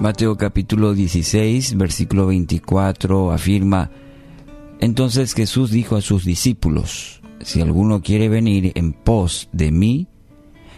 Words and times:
Mateo 0.00 0.38
capítulo 0.38 0.94
16, 0.94 1.76
versículo 1.76 2.28
24 2.28 3.32
afirma, 3.32 3.90
entonces 4.80 5.34
Jesús 5.34 5.70
dijo 5.70 5.94
a 5.94 6.00
sus 6.00 6.24
discípulos, 6.24 7.20
si 7.42 7.60
alguno 7.60 8.00
quiere 8.00 8.30
venir 8.30 8.72
en 8.76 8.94
pos 8.94 9.50
de 9.52 9.70
mí, 9.70 10.08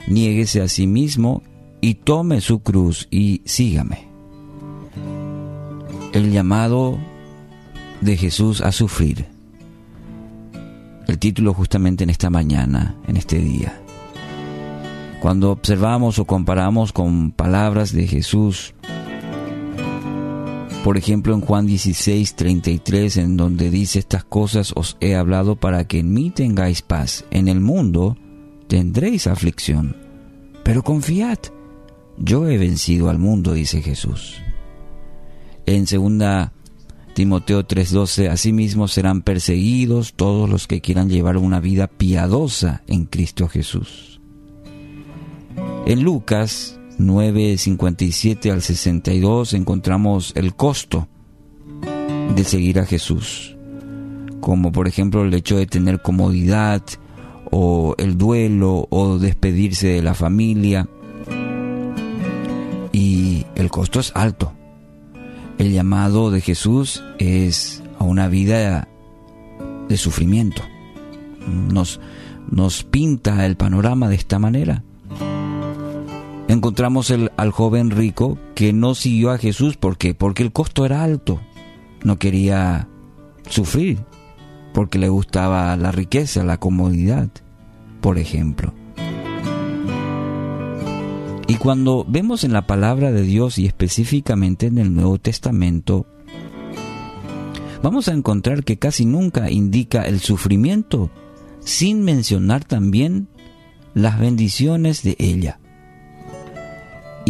niéguese 0.09 0.61
a 0.61 0.67
sí 0.67 0.89
mismo 0.89 1.45
y 1.81 1.95
tome 1.95 2.41
su 2.41 2.65
cruz 2.65 3.07
y 3.13 3.43
sígame. 3.45 4.09
El 6.13 6.33
llamado 6.33 6.99
de 8.01 8.17
Jesús 8.17 8.61
a 8.61 8.73
sufrir. 8.73 9.27
El 11.07 11.21
título 11.21 11.55
justamente 11.55 12.03
en 12.03 12.11
esta 12.11 12.29
mañana, 12.29 12.97
en 13.07 13.17
este 13.17 13.39
día. 13.39 13.81
Cuando 15.21 15.53
observamos 15.53 16.19
o 16.19 16.25
comparamos 16.25 16.93
con 16.93 17.31
palabras 17.31 17.93
de 17.93 18.09
Jesús, 18.09 18.75
por 20.85 20.97
ejemplo, 20.97 21.35
en 21.35 21.41
Juan 21.41 21.67
16, 21.67 22.35
33, 22.35 23.17
en 23.19 23.37
donde 23.37 23.71
dice 23.71 23.99
estas 24.01 24.25
cosas 24.25 24.73
os 24.75 24.97
he 25.01 25.15
hablado 25.15 25.57
para 25.57 25.87
que 25.87 26.01
en 26.01 26.13
mí 26.13 26.31
tengáis 26.31 26.83
paz. 26.83 27.25
En 27.31 27.49
el 27.49 27.61
mundo 27.61 28.17
tendréis 28.67 29.27
aflicción, 29.27 29.97
pero 30.65 30.83
confiad, 30.83 31.39
yo 32.19 32.49
he 32.49 32.59
vencido 32.59 33.11
al 33.11 33.19
mundo, 33.19 33.53
dice 33.53 33.81
Jesús. 33.81 34.43
En 35.67 35.87
segunda 35.87 36.53
Timoteo 37.15 37.65
3:12, 37.65 38.29
asimismo 38.29 38.89
serán 38.89 39.23
perseguidos 39.23 40.15
todos 40.15 40.49
los 40.49 40.67
que 40.67 40.81
quieran 40.81 41.09
llevar 41.09 41.37
una 41.37 41.61
vida 41.61 41.87
piadosa 41.87 42.83
en 42.87 43.05
Cristo 43.05 43.49
Jesús. 43.49 44.21
En 45.87 46.03
Lucas 46.03 46.79
9:57 47.07 48.51
al 48.51 48.63
62 48.63 49.55
encontramos 49.55 50.33
el 50.35 50.55
costo 50.55 51.09
de 52.35 52.45
seguir 52.45 52.79
a 52.79 52.87
Jesús, 52.87 53.57
como 54.41 54.73
por 54.73 54.89
ejemplo 54.89 55.23
el 55.23 55.35
hecho 55.35 55.57
de 55.57 55.67
tener 55.67 56.01
comodidad 56.03 56.83
o 57.51 57.95
el 57.99 58.17
duelo 58.17 58.87
o 58.91 59.19
despedirse 59.19 59.89
de 59.89 60.03
la 60.03 60.15
familia. 60.15 60.89
Y 62.93 63.47
el 63.55 63.71
costo 63.71 64.01
es 64.01 64.13
alto. 64.15 64.53
El 65.59 65.73
llamado 65.73 66.31
de 66.31 66.41
Jesús 66.41 67.03
es 67.19 67.83
a 67.99 68.05
una 68.05 68.29
vida 68.29 68.89
de 69.89 69.97
sufrimiento. 69.97 70.63
Nos, 71.47 72.01
nos 72.51 72.85
pinta 72.85 73.45
el 73.47 73.57
panorama 73.57 74.09
de 74.09 74.17
esta 74.17 74.39
manera 74.39 74.83
encontramos 76.53 77.11
el, 77.11 77.33
al 77.37 77.51
joven 77.51 77.91
rico 77.91 78.39
que 78.55 78.73
no 78.73 78.95
siguió 78.95 79.31
a 79.31 79.39
Jesús. 79.39 79.77
¿Por 79.77 79.97
qué? 79.97 80.15
Porque 80.15 80.43
el 80.43 80.53
costo 80.53 80.85
era 80.85 81.03
alto. 81.03 81.41
No 82.05 82.19
quería 82.19 82.89
sufrir, 83.49 83.99
porque 84.75 84.99
le 84.99 85.09
gustaba 85.09 85.77
la 85.77 85.93
riqueza, 85.93 86.45
la 86.45 86.59
comodidad, 86.59 87.29
por 88.01 88.19
ejemplo. 88.19 88.75
Y 91.49 91.57
cuando 91.57 92.05
vemos 92.09 92.45
en 92.45 92.53
la 92.53 92.67
palabra 92.67 93.13
de 93.13 93.23
Dios 93.23 93.59
y 93.59 93.67
específicamente 93.67 94.67
en 94.67 94.79
el 94.79 94.95
Nuevo 94.95 95.19
Testamento, 95.19 96.07
vamos 97.83 98.09
a 98.09 98.13
encontrar 98.13 98.65
que 98.65 98.79
casi 98.79 99.05
nunca 99.05 99.51
indica 99.51 100.03
el 100.03 100.21
sufrimiento 100.21 101.11
sin 101.61 102.03
mencionar 102.03 102.65
también 102.65 103.29
las 103.95 104.19
bendiciones 104.19 105.03
de 105.03 105.17
ella. 105.19 105.61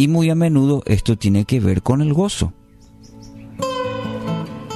Y 0.03 0.09
muy 0.09 0.29
a 0.29 0.35
menudo 0.35 0.83
esto 0.85 1.17
tiene 1.17 1.45
que 1.45 1.61
ver 1.61 1.81
con 1.81 2.01
el 2.01 2.13
gozo. 2.13 2.51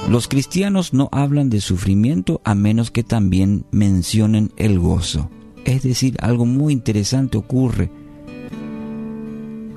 Los 0.08 0.26
cristianos 0.26 0.94
no 0.94 1.10
hablan 1.12 1.50
de 1.50 1.60
sufrimiento 1.60 2.40
a 2.44 2.54
menos 2.54 2.90
que 2.90 3.02
también 3.02 3.66
mencionen 3.70 4.52
el 4.56 4.78
gozo. 4.78 5.28
Es 5.66 5.82
decir, 5.82 6.16
algo 6.22 6.46
muy 6.46 6.72
interesante 6.72 7.36
ocurre 7.36 7.90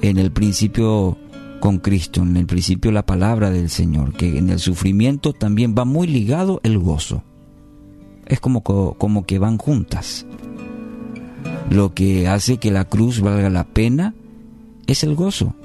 en 0.01 0.17
el 0.17 0.31
principio 0.31 1.17
con 1.59 1.79
Cristo, 1.79 2.21
en 2.21 2.37
el 2.37 2.45
principio 2.45 2.93
la 2.93 3.05
palabra 3.05 3.51
del 3.51 3.69
Señor, 3.69 4.13
que 4.13 4.37
en 4.37 4.51
el 4.51 4.59
sufrimiento 4.59 5.33
también 5.33 5.75
va 5.77 5.83
muy 5.83 6.07
ligado 6.07 6.61
el 6.63 6.79
gozo. 6.79 7.25
Es 8.25 8.39
como, 8.39 8.63
como 8.63 9.25
que 9.25 9.37
van 9.37 9.57
juntas. 9.57 10.25
Lo 11.69 11.93
que 11.93 12.29
hace 12.29 12.55
que 12.55 12.71
la 12.71 12.85
cruz 12.85 13.19
valga 13.19 13.49
la 13.49 13.65
pena 13.65 14.15
es 14.91 15.03
el 15.03 15.15
gozo, 15.15 15.55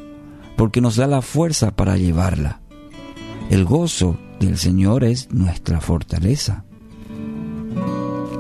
porque 0.57 0.81
nos 0.81 0.97
da 0.97 1.07
la 1.07 1.23
fuerza 1.23 1.75
para 1.75 1.97
llevarla. 1.97 2.61
El 3.51 3.65
gozo 3.65 4.19
del 4.41 4.59
Señor 4.59 5.05
es 5.05 5.33
nuestra 5.33 5.81
fortaleza. 5.81 6.65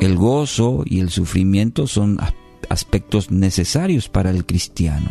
El 0.00 0.16
gozo 0.16 0.82
y 0.84 1.00
el 1.00 1.10
sufrimiento 1.10 1.86
son 1.86 2.18
aspectos 2.68 3.30
necesarios 3.30 4.08
para 4.08 4.30
el 4.30 4.44
cristiano. 4.44 5.10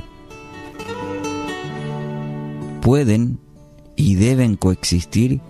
Pueden 2.81 3.39
y 3.95 4.15
deben 4.15 4.55
coexistir 4.55 5.41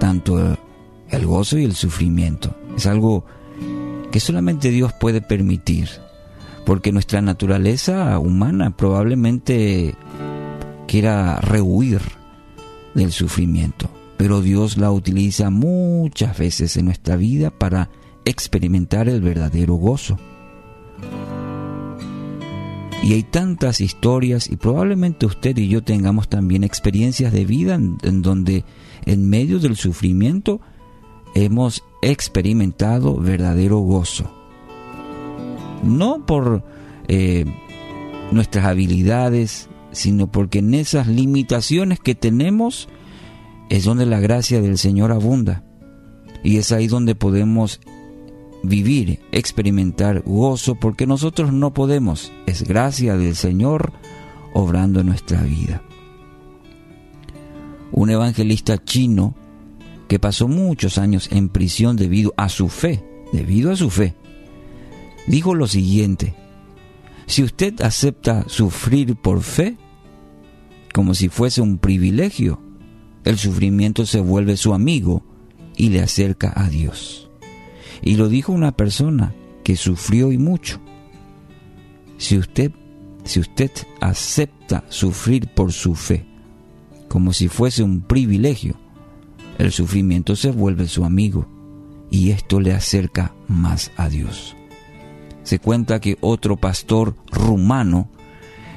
tanto 0.00 0.56
el 1.10 1.26
gozo 1.26 1.58
y 1.58 1.64
el 1.64 1.74
sufrimiento. 1.74 2.56
Es 2.76 2.86
algo 2.86 3.24
que 4.10 4.20
solamente 4.20 4.70
Dios 4.70 4.92
puede 4.94 5.20
permitir 5.20 5.88
porque 6.64 6.92
nuestra 6.92 7.20
naturaleza 7.20 8.18
humana 8.18 8.76
probablemente 8.76 9.94
quiera 10.86 11.40
rehuir 11.40 12.00
del 12.94 13.12
sufrimiento, 13.12 13.90
pero 14.16 14.40
Dios 14.40 14.76
la 14.76 14.90
utiliza 14.90 15.50
muchas 15.50 16.38
veces 16.38 16.76
en 16.76 16.86
nuestra 16.86 17.16
vida 17.16 17.50
para 17.50 17.90
experimentar 18.24 19.08
el 19.08 19.20
verdadero 19.20 19.74
gozo. 19.74 20.18
Y 23.02 23.14
hay 23.14 23.24
tantas 23.24 23.80
historias 23.80 24.48
y 24.48 24.56
probablemente 24.56 25.26
usted 25.26 25.56
y 25.58 25.66
yo 25.66 25.82
tengamos 25.82 26.28
también 26.28 26.62
experiencias 26.62 27.32
de 27.32 27.44
vida 27.44 27.74
en, 27.74 27.98
en 28.02 28.22
donde 28.22 28.64
en 29.04 29.28
medio 29.28 29.58
del 29.58 29.76
sufrimiento 29.76 30.60
hemos 31.34 31.82
experimentado 32.00 33.16
verdadero 33.16 33.78
gozo 33.78 34.41
no 35.82 36.24
por 36.26 36.64
eh, 37.08 37.44
nuestras 38.30 38.64
habilidades, 38.64 39.68
sino 39.92 40.30
porque 40.30 40.60
en 40.60 40.74
esas 40.74 41.06
limitaciones 41.06 42.00
que 42.00 42.14
tenemos 42.14 42.88
es 43.68 43.84
donde 43.84 44.06
la 44.06 44.20
gracia 44.20 44.60
del 44.60 44.78
Señor 44.78 45.12
abunda. 45.12 45.64
Y 46.42 46.56
es 46.56 46.72
ahí 46.72 46.88
donde 46.88 47.14
podemos 47.14 47.80
vivir, 48.62 49.20
experimentar 49.32 50.22
gozo, 50.24 50.74
porque 50.76 51.06
nosotros 51.06 51.52
no 51.52 51.72
podemos. 51.74 52.32
Es 52.46 52.62
gracia 52.62 53.16
del 53.16 53.36
Señor 53.36 53.92
obrando 54.54 55.00
en 55.00 55.06
nuestra 55.06 55.42
vida. 55.42 55.82
Un 57.90 58.10
evangelista 58.10 58.82
chino 58.82 59.34
que 60.08 60.18
pasó 60.18 60.48
muchos 60.48 60.98
años 60.98 61.28
en 61.32 61.48
prisión 61.48 61.96
debido 61.96 62.34
a 62.36 62.48
su 62.48 62.68
fe, 62.68 63.04
debido 63.32 63.70
a 63.70 63.76
su 63.76 63.90
fe, 63.90 64.14
dijo 65.26 65.54
lo 65.54 65.66
siguiente, 65.66 66.34
si 67.26 67.42
usted 67.42 67.80
acepta 67.80 68.44
sufrir 68.48 69.16
por 69.16 69.42
fe, 69.42 69.76
como 70.92 71.14
si 71.14 71.28
fuese 71.28 71.62
un 71.62 71.78
privilegio, 71.78 72.60
el 73.24 73.38
sufrimiento 73.38 74.04
se 74.04 74.20
vuelve 74.20 74.56
su 74.56 74.74
amigo 74.74 75.24
y 75.76 75.88
le 75.88 76.00
acerca 76.00 76.52
a 76.54 76.68
Dios. 76.68 77.30
Y 78.02 78.16
lo 78.16 78.28
dijo 78.28 78.52
una 78.52 78.72
persona 78.72 79.34
que 79.64 79.76
sufrió 79.76 80.32
y 80.32 80.38
mucho. 80.38 80.80
Si 82.18 82.36
usted, 82.36 82.72
si 83.24 83.40
usted 83.40 83.70
acepta 84.00 84.84
sufrir 84.88 85.48
por 85.54 85.72
su 85.72 85.94
fe, 85.94 86.26
como 87.08 87.32
si 87.32 87.48
fuese 87.48 87.82
un 87.82 88.02
privilegio, 88.02 88.76
el 89.58 89.70
sufrimiento 89.70 90.34
se 90.34 90.50
vuelve 90.50 90.88
su 90.88 91.04
amigo 91.04 91.48
y 92.10 92.30
esto 92.30 92.60
le 92.60 92.72
acerca 92.72 93.34
más 93.48 93.92
a 93.96 94.08
Dios 94.08 94.56
se 95.42 95.58
cuenta 95.58 96.00
que 96.00 96.18
otro 96.20 96.56
pastor 96.56 97.16
rumano 97.30 98.08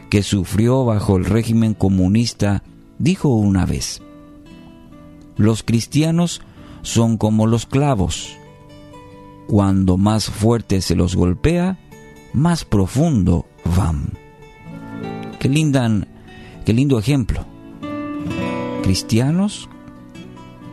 que 0.10 0.24
sufrió 0.24 0.86
bajo 0.86 1.18
el 1.18 1.26
régimen 1.26 1.74
comunista 1.74 2.64
dijo 3.00 3.30
una 3.30 3.66
vez, 3.66 4.02
los 5.38 5.64
cristianos 5.64 6.42
son 6.82 7.18
como 7.18 7.48
los 7.48 7.66
clavos. 7.66 8.38
Cuando 9.48 9.98
más 9.98 10.30
fuerte 10.30 10.82
se 10.82 10.96
los 10.96 11.16
golpea, 11.16 11.78
más 12.34 12.66
profundo 12.66 13.46
van. 13.78 14.14
Qué, 15.40 15.50
lindan, 15.50 16.08
qué 16.66 16.74
lindo 16.74 16.98
ejemplo. 16.98 17.46
Cristianos 18.82 19.70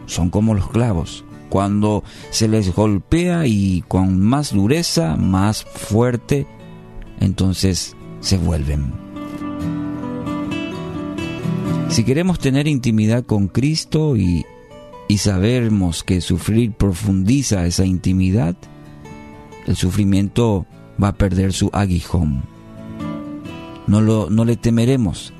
son 0.07 0.31
como 0.31 0.55
los 0.55 0.69
clavos 0.71 1.25
cuando 1.53 2.03
se 2.31 2.49
les 2.49 2.75
golpea 2.75 3.47
y 3.47 3.85
con 3.87 4.19
más 4.19 4.55
dureza, 4.55 5.17
más 5.17 5.65
fuerte, 5.65 6.47
entonces 7.21 7.95
se 8.21 8.39
vuelven. 8.39 8.95
Si 11.91 12.05
queremos 12.05 12.39
tener 12.39 12.67
intimidad 12.67 13.27
con 13.27 13.49
Cristo 13.49 14.17
y, 14.17 14.47
y 15.09 15.19
sabemos 15.19 16.03
que 16.03 16.23
sufrir 16.23 16.73
profundiza 16.73 17.67
esa 17.67 17.85
intimidad, 17.85 18.57
el 19.67 19.77
sufrimiento 19.77 20.65
va 21.03 21.09
a 21.09 21.19
perder 21.19 21.53
su 21.53 21.69
aguijón. 21.75 22.45
No, 23.87 24.01
lo, 24.01 24.31
no 24.31 24.47
le 24.47 24.57
temeremos. 24.57 25.35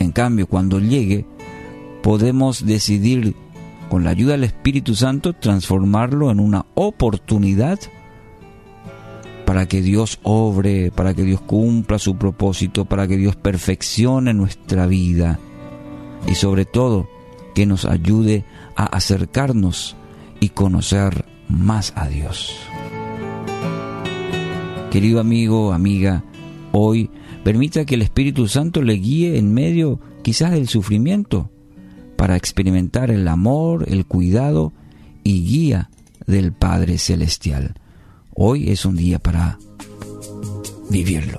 En 0.00 0.10
cambio, 0.10 0.48
cuando 0.48 0.80
llegue, 0.80 1.26
podemos 2.02 2.66
decidir 2.66 3.36
con 3.90 4.04
la 4.04 4.10
ayuda 4.10 4.32
del 4.32 4.44
Espíritu 4.44 4.94
Santo 4.94 5.32
transformarlo 5.32 6.30
en 6.30 6.38
una 6.38 6.64
oportunidad 6.76 7.80
para 9.44 9.66
que 9.66 9.82
Dios 9.82 10.20
obre, 10.22 10.92
para 10.92 11.12
que 11.12 11.24
Dios 11.24 11.40
cumpla 11.40 11.98
su 11.98 12.16
propósito, 12.16 12.84
para 12.84 13.08
que 13.08 13.16
Dios 13.16 13.34
perfeccione 13.34 14.32
nuestra 14.32 14.86
vida 14.86 15.40
y 16.28 16.36
sobre 16.36 16.66
todo 16.66 17.08
que 17.52 17.66
nos 17.66 17.84
ayude 17.84 18.44
a 18.76 18.84
acercarnos 18.84 19.96
y 20.38 20.50
conocer 20.50 21.24
más 21.48 21.92
a 21.96 22.06
Dios. 22.06 22.56
Querido 24.92 25.18
amigo, 25.18 25.72
amiga, 25.72 26.22
hoy 26.70 27.10
permita 27.42 27.84
que 27.84 27.96
el 27.96 28.02
Espíritu 28.02 28.46
Santo 28.46 28.82
le 28.82 28.94
guíe 28.94 29.36
en 29.36 29.52
medio 29.52 29.98
quizás 30.22 30.52
del 30.52 30.68
sufrimiento 30.68 31.50
para 32.20 32.36
experimentar 32.36 33.10
el 33.10 33.26
amor, 33.28 33.86
el 33.88 34.04
cuidado 34.04 34.74
y 35.24 35.42
guía 35.42 35.88
del 36.26 36.52
Padre 36.52 36.98
Celestial. 36.98 37.76
Hoy 38.34 38.68
es 38.68 38.84
un 38.84 38.94
día 38.94 39.18
para 39.18 39.58
vivirlo. 40.90 41.38